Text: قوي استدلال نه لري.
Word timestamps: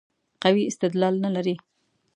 قوي 0.43 0.63
استدلال 0.71 1.15
نه 1.23 1.29
لري. 1.35 1.55